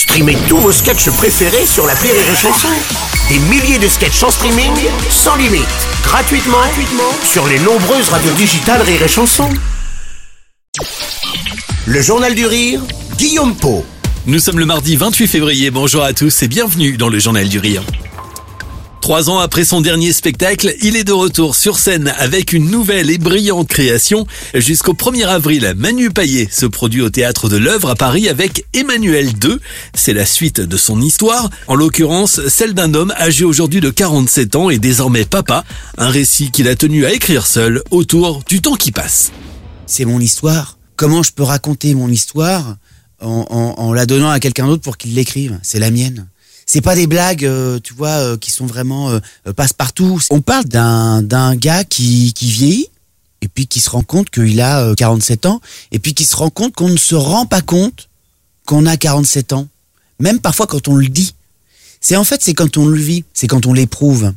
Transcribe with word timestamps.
Streamez 0.00 0.38
tous 0.48 0.56
vos 0.56 0.72
sketchs 0.72 1.10
préférés 1.10 1.66
sur 1.66 1.86
la 1.86 1.92
Rire 1.92 2.14
et 2.14 2.34
Chanson. 2.34 2.68
Des 3.28 3.38
milliers 3.38 3.78
de 3.78 3.86
sketchs 3.86 4.22
en 4.22 4.30
streaming, 4.30 4.72
sans 5.10 5.36
limite, 5.36 5.66
gratuitement, 6.02 6.56
gratuitement 6.56 7.12
sur 7.22 7.46
les 7.46 7.58
nombreuses 7.58 8.08
radios 8.08 8.32
digitales 8.32 8.80
Rire 8.80 9.02
et 9.02 9.08
Chanson. 9.08 9.50
Le 11.84 12.00
Journal 12.00 12.34
du 12.34 12.46
Rire, 12.46 12.80
Guillaume 13.18 13.54
Po. 13.54 13.84
Nous 14.24 14.38
sommes 14.38 14.58
le 14.58 14.64
mardi 14.64 14.96
28 14.96 15.26
février, 15.26 15.70
bonjour 15.70 16.02
à 16.02 16.14
tous 16.14 16.44
et 16.44 16.48
bienvenue 16.48 16.96
dans 16.96 17.10
le 17.10 17.18
Journal 17.18 17.46
du 17.46 17.58
Rire. 17.58 17.82
Trois 19.00 19.30
ans 19.30 19.38
après 19.38 19.64
son 19.64 19.80
dernier 19.80 20.12
spectacle, 20.12 20.74
il 20.82 20.94
est 20.94 21.04
de 21.04 21.12
retour 21.12 21.56
sur 21.56 21.78
scène 21.78 22.12
avec 22.18 22.52
une 22.52 22.70
nouvelle 22.70 23.10
et 23.10 23.16
brillante 23.16 23.66
création. 23.66 24.26
Jusqu'au 24.54 24.92
1er 24.92 25.26
avril, 25.26 25.72
Manu 25.76 26.10
Paillet 26.10 26.48
se 26.50 26.66
produit 26.66 27.00
au 27.00 27.08
théâtre 27.08 27.48
de 27.48 27.56
l'œuvre 27.56 27.90
à 27.90 27.94
Paris 27.94 28.28
avec 28.28 28.66
Emmanuel 28.74 29.28
II. 29.42 29.56
C'est 29.94 30.12
la 30.12 30.26
suite 30.26 30.60
de 30.60 30.76
son 30.76 31.00
histoire, 31.00 31.48
en 31.66 31.74
l'occurrence 31.74 32.46
celle 32.48 32.74
d'un 32.74 32.92
homme 32.94 33.12
âgé 33.18 33.44
aujourd'hui 33.44 33.80
de 33.80 33.90
47 33.90 34.56
ans 34.56 34.70
et 34.70 34.78
désormais 34.78 35.24
papa, 35.24 35.64
un 35.96 36.10
récit 36.10 36.50
qu'il 36.50 36.68
a 36.68 36.76
tenu 36.76 37.06
à 37.06 37.12
écrire 37.12 37.46
seul 37.46 37.82
autour 37.90 38.44
du 38.48 38.60
temps 38.60 38.76
qui 38.76 38.92
passe. 38.92 39.32
C'est 39.86 40.04
mon 40.04 40.20
histoire. 40.20 40.78
Comment 40.96 41.22
je 41.22 41.32
peux 41.32 41.42
raconter 41.42 41.94
mon 41.94 42.08
histoire 42.08 42.76
en, 43.22 43.92
la 43.92 44.06
donnant 44.06 44.30
à 44.30 44.40
quelqu'un 44.40 44.66
d'autre 44.66 44.82
pour 44.82 44.98
qu'il 44.98 45.14
l'écrive? 45.14 45.58
C'est 45.62 45.78
la 45.78 45.90
mienne. 45.90 46.28
C'est 46.72 46.82
pas 46.82 46.94
des 46.94 47.08
blagues, 47.08 47.44
euh, 47.44 47.80
tu 47.82 47.94
vois, 47.94 48.10
euh, 48.10 48.36
qui 48.36 48.52
sont 48.52 48.64
vraiment 48.64 49.10
euh, 49.10 49.18
euh, 49.48 49.52
passe-partout. 49.52 50.20
On 50.30 50.40
parle 50.40 50.66
d'un 50.66 51.20
d'un 51.20 51.56
gars 51.56 51.82
qui, 51.82 52.32
qui 52.32 52.48
vieillit 52.48 52.86
et 53.42 53.48
puis 53.48 53.66
qui 53.66 53.80
se 53.80 53.90
rend 53.90 54.04
compte 54.04 54.30
qu'il 54.30 54.60
a 54.60 54.82
euh, 54.82 54.94
47 54.94 55.46
ans 55.46 55.60
et 55.90 55.98
puis 55.98 56.14
qui 56.14 56.24
se 56.24 56.36
rend 56.36 56.48
compte 56.48 56.72
qu'on 56.76 56.88
ne 56.88 56.96
se 56.96 57.16
rend 57.16 57.44
pas 57.44 57.60
compte 57.60 58.08
qu'on 58.66 58.86
a 58.86 58.96
47 58.96 59.52
ans. 59.52 59.66
Même 60.20 60.38
parfois 60.38 60.68
quand 60.68 60.86
on 60.86 60.94
le 60.94 61.08
dit. 61.08 61.34
C'est 62.00 62.14
en 62.14 62.22
fait, 62.22 62.40
c'est 62.40 62.54
quand 62.54 62.76
on 62.76 62.86
le 62.86 63.00
vit, 63.00 63.24
c'est 63.34 63.48
quand 63.48 63.66
on 63.66 63.72
l'éprouve. 63.72 64.32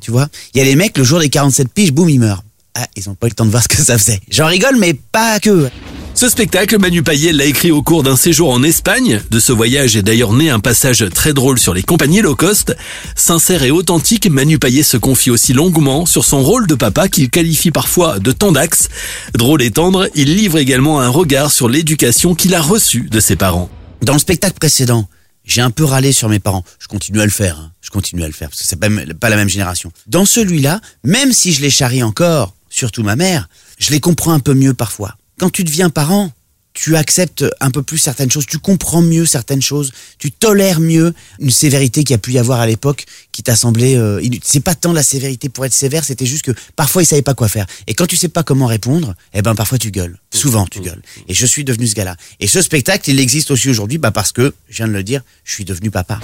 Tu 0.00 0.10
vois? 0.10 0.26
Il 0.54 0.58
y 0.58 0.60
a 0.60 0.64
les 0.64 0.74
mecs, 0.74 0.98
le 0.98 1.04
jour 1.04 1.20
des 1.20 1.28
47 1.28 1.68
piges, 1.68 1.92
boum, 1.92 2.08
ils 2.10 2.18
meurent. 2.18 2.42
Ah, 2.74 2.88
ils 2.96 3.08
ont 3.08 3.14
pas 3.14 3.28
eu 3.28 3.30
le 3.30 3.36
temps 3.36 3.46
de 3.46 3.50
voir 3.50 3.62
ce 3.62 3.68
que 3.68 3.76
ça 3.80 3.96
faisait. 3.96 4.20
J'en 4.28 4.46
rigole, 4.46 4.76
mais 4.80 4.94
pas 4.94 5.38
que. 5.38 5.70
Ce 6.18 6.28
spectacle, 6.28 6.80
Manu 6.80 7.04
Paillet 7.04 7.32
l'a 7.32 7.44
écrit 7.44 7.70
au 7.70 7.80
cours 7.80 8.02
d'un 8.02 8.16
séjour 8.16 8.50
en 8.50 8.64
Espagne. 8.64 9.22
De 9.30 9.38
ce 9.38 9.52
voyage 9.52 9.94
est 9.94 10.02
d'ailleurs 10.02 10.32
né 10.32 10.50
un 10.50 10.58
passage 10.58 11.04
très 11.14 11.32
drôle 11.32 11.60
sur 11.60 11.74
les 11.74 11.84
compagnies 11.84 12.22
low 12.22 12.34
cost. 12.34 12.74
Sincère 13.14 13.62
et 13.62 13.70
authentique, 13.70 14.28
Manu 14.28 14.58
Paillet 14.58 14.82
se 14.82 14.96
confie 14.96 15.30
aussi 15.30 15.52
longuement 15.52 16.06
sur 16.06 16.24
son 16.24 16.42
rôle 16.42 16.66
de 16.66 16.74
papa 16.74 17.08
qu'il 17.08 17.30
qualifie 17.30 17.70
parfois 17.70 18.18
de 18.18 18.32
tendax. 18.32 18.88
Drôle 19.34 19.62
et 19.62 19.70
tendre, 19.70 20.08
il 20.16 20.34
livre 20.34 20.58
également 20.58 21.00
un 21.00 21.08
regard 21.08 21.52
sur 21.52 21.68
l'éducation 21.68 22.34
qu'il 22.34 22.56
a 22.56 22.60
reçue 22.60 23.08
de 23.08 23.20
ses 23.20 23.36
parents. 23.36 23.70
Dans 24.02 24.14
le 24.14 24.18
spectacle 24.18 24.58
précédent, 24.58 25.08
j'ai 25.44 25.60
un 25.60 25.70
peu 25.70 25.84
râlé 25.84 26.10
sur 26.10 26.28
mes 26.28 26.40
parents. 26.40 26.64
Je 26.80 26.88
continue 26.88 27.20
à 27.20 27.26
le 27.26 27.30
faire. 27.30 27.60
hein. 27.60 27.70
Je 27.80 27.90
continue 27.90 28.24
à 28.24 28.26
le 28.26 28.32
faire 28.32 28.48
parce 28.48 28.60
que 28.60 28.66
c'est 28.66 28.80
pas 29.20 29.30
la 29.30 29.36
même 29.36 29.48
génération. 29.48 29.92
Dans 30.08 30.24
celui-là, 30.24 30.80
même 31.04 31.32
si 31.32 31.52
je 31.52 31.62
les 31.62 31.70
charrie 31.70 32.02
encore, 32.02 32.56
surtout 32.70 33.04
ma 33.04 33.14
mère, 33.14 33.48
je 33.78 33.92
les 33.92 34.00
comprends 34.00 34.32
un 34.32 34.40
peu 34.40 34.54
mieux 34.54 34.74
parfois. 34.74 35.17
Quand 35.38 35.50
tu 35.50 35.62
deviens 35.62 35.88
parent, 35.88 36.32
tu 36.74 36.96
acceptes 36.96 37.44
un 37.60 37.70
peu 37.70 37.82
plus 37.82 37.98
certaines 37.98 38.30
choses, 38.30 38.46
tu 38.46 38.58
comprends 38.58 39.02
mieux 39.02 39.26
certaines 39.26 39.62
choses, 39.62 39.92
tu 40.18 40.30
tolères 40.30 40.80
mieux 40.80 41.12
une 41.40 41.50
sévérité 41.50 42.04
qu'il 42.04 42.14
y 42.14 42.14
a 42.14 42.18
pu 42.18 42.32
y 42.32 42.38
avoir 42.38 42.60
à 42.60 42.66
l'époque 42.66 43.04
qui 43.32 43.42
t'a 43.42 43.56
semblé... 43.56 43.96
Euh, 43.96 44.22
c'est 44.42 44.60
pas 44.60 44.74
tant 44.74 44.92
la 44.92 45.02
sévérité 45.02 45.48
pour 45.48 45.64
être 45.64 45.72
sévère, 45.72 46.04
c'était 46.04 46.26
juste 46.26 46.44
que 46.44 46.52
parfois 46.76 47.02
ils 47.02 47.06
savaient 47.06 47.22
pas 47.22 47.34
quoi 47.34 47.48
faire. 47.48 47.66
Et 47.86 47.94
quand 47.94 48.06
tu 48.06 48.16
sais 48.16 48.28
pas 48.28 48.42
comment 48.42 48.66
répondre, 48.66 49.14
eh 49.34 49.42
ben 49.42 49.54
parfois 49.54 49.78
tu 49.78 49.90
gueules. 49.90 50.18
Souvent 50.32 50.66
tu 50.66 50.80
gueules. 50.80 51.02
Et 51.26 51.34
je 51.34 51.46
suis 51.46 51.64
devenu 51.64 51.86
ce 51.86 51.94
gars-là. 51.94 52.16
Et 52.38 52.46
ce 52.46 52.62
spectacle, 52.62 53.10
il 53.10 53.18
existe 53.18 53.50
aussi 53.50 53.70
aujourd'hui 53.70 53.98
bah 53.98 54.12
parce 54.12 54.32
que, 54.32 54.54
je 54.68 54.76
viens 54.76 54.88
de 54.88 54.92
le 54.92 55.02
dire, 55.02 55.22
je 55.44 55.52
suis 55.52 55.64
devenu 55.64 55.90
papa. 55.90 56.20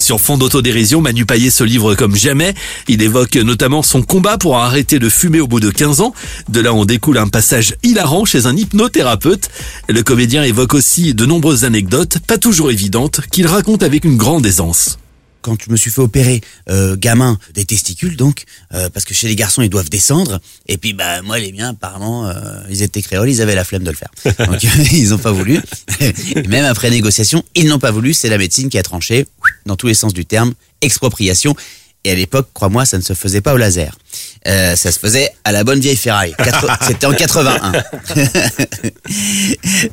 Sur 0.00 0.20
fond 0.20 0.38
d'autodérision, 0.38 1.00
Manu 1.00 1.26
Paillet 1.26 1.50
se 1.50 1.62
livre 1.62 1.94
comme 1.94 2.16
jamais. 2.16 2.54
Il 2.88 3.02
évoque 3.02 3.36
notamment 3.36 3.82
son 3.82 4.02
combat 4.02 4.38
pour 4.38 4.56
arrêter 4.56 4.98
de 4.98 5.08
fumer 5.08 5.40
au 5.40 5.46
bout 5.46 5.60
de 5.60 5.70
15 5.70 6.00
ans. 6.00 6.14
De 6.48 6.60
là, 6.60 6.74
on 6.74 6.84
découle 6.84 7.18
un 7.18 7.28
passage 7.28 7.76
hilarant 7.82 8.24
chez 8.24 8.46
un 8.46 8.56
hypnothérapeute. 8.56 9.50
Le 9.88 10.02
comédien 10.02 10.42
évoque 10.42 10.74
aussi 10.74 11.14
de 11.14 11.26
nombreuses 11.26 11.64
anecdotes, 11.64 12.18
pas 12.26 12.38
toujours 12.38 12.70
évidentes, 12.70 13.20
qu'il 13.30 13.46
raconte 13.46 13.82
avec 13.82 14.04
une 14.04 14.16
grande 14.16 14.46
aisance. 14.46 14.98
Quand 15.42 15.56
je 15.62 15.70
me 15.70 15.76
suis 15.76 15.90
fait 15.90 16.00
opérer 16.00 16.40
euh, 16.68 16.96
gamin 16.96 17.38
des 17.54 17.64
testicules 17.64 18.16
donc 18.16 18.44
euh, 18.74 18.88
parce 18.90 19.04
que 19.04 19.14
chez 19.14 19.28
les 19.28 19.36
garçons 19.36 19.62
ils 19.62 19.70
doivent 19.70 19.90
descendre. 19.90 20.40
Et 20.66 20.78
puis 20.78 20.92
bah 20.92 21.22
moi 21.22 21.38
les 21.38 21.52
miens 21.52 21.70
apparemment 21.70 22.28
euh, 22.28 22.62
ils 22.68 22.82
étaient 22.82 23.02
créoles 23.02 23.30
ils 23.30 23.42
avaient 23.42 23.54
la 23.54 23.64
flemme 23.64 23.84
de 23.84 23.90
le 23.90 23.96
faire. 23.96 24.10
Donc 24.46 24.62
ils 24.92 25.14
ont 25.14 25.18
pas 25.18 25.32
voulu. 25.32 25.60
Et 26.00 26.48
même 26.48 26.64
après 26.64 26.90
négociation 26.90 27.44
ils 27.54 27.66
n'ont 27.66 27.78
pas 27.78 27.90
voulu. 27.90 28.14
C'est 28.14 28.28
la 28.28 28.38
médecine 28.38 28.68
qui 28.68 28.78
a 28.78 28.82
tranché 28.82 29.26
dans 29.66 29.76
tous 29.76 29.86
les 29.86 29.94
sens 29.94 30.12
du 30.12 30.24
terme 30.24 30.54
expropriation. 30.80 31.54
Et 32.04 32.10
à 32.10 32.14
l'époque 32.14 32.48
crois-moi 32.54 32.86
ça 32.86 32.98
ne 32.98 33.02
se 33.02 33.14
faisait 33.14 33.40
pas 33.40 33.54
au 33.54 33.56
laser 33.56 33.96
Euh, 34.46 34.74
ça 34.74 34.90
se 34.90 34.98
faisait 34.98 35.30
à 35.44 35.52
la 35.52 35.64
bonne 35.64 35.80
vieille 35.80 35.96
ferraille 35.96 36.34
c'était 36.80 37.06
en 37.06 37.12
81 37.12 37.72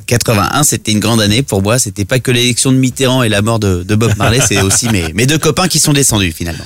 81, 0.06 0.62
c'était 0.62 0.92
une 0.92 1.00
grande 1.00 1.20
année 1.20 1.42
pour 1.42 1.62
moi. 1.62 1.78
C'était 1.78 2.06
pas 2.06 2.18
que 2.18 2.30
l'élection 2.30 2.72
de 2.72 2.76
Mitterrand 2.78 3.22
et 3.22 3.28
la 3.28 3.42
mort 3.42 3.58
de, 3.58 3.82
de 3.82 3.94
Bob 3.94 4.12
Marley, 4.16 4.40
c'est 4.46 4.62
aussi 4.62 4.88
mes, 4.88 5.12
mes 5.12 5.26
deux 5.26 5.38
copains 5.38 5.68
qui 5.68 5.78
sont 5.78 5.92
descendus 5.92 6.32
finalement. 6.32 6.64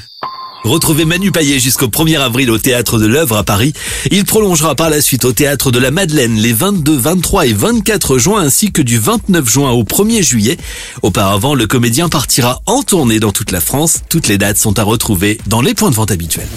Retrouvez 0.64 1.04
Manu 1.04 1.32
Paillet 1.32 1.58
jusqu'au 1.58 1.88
1er 1.88 2.20
avril 2.20 2.48
au 2.50 2.58
Théâtre 2.58 3.00
de 3.00 3.06
l'œuvre 3.06 3.36
à 3.36 3.42
Paris. 3.42 3.72
Il 4.12 4.24
prolongera 4.24 4.76
par 4.76 4.90
la 4.90 5.00
suite 5.00 5.24
au 5.24 5.32
Théâtre 5.32 5.72
de 5.72 5.80
la 5.80 5.90
Madeleine 5.90 6.36
les 6.36 6.52
22, 6.52 6.96
23 6.96 7.46
et 7.46 7.52
24 7.52 8.18
juin 8.18 8.42
ainsi 8.42 8.70
que 8.70 8.80
du 8.80 8.98
29 8.98 9.50
juin 9.50 9.70
au 9.72 9.82
1er 9.82 10.22
juillet. 10.22 10.56
Auparavant, 11.02 11.56
le 11.56 11.66
comédien 11.66 12.08
partira 12.08 12.62
en 12.66 12.82
tournée 12.82 13.18
dans 13.18 13.32
toute 13.32 13.50
la 13.50 13.60
France. 13.60 14.02
Toutes 14.08 14.28
les 14.28 14.38
dates 14.38 14.58
sont 14.58 14.78
à 14.78 14.84
retrouver 14.84 15.38
dans 15.46 15.62
les 15.62 15.74
points 15.74 15.90
de 15.90 15.96
vente 15.96 16.12
habituels. 16.12 16.48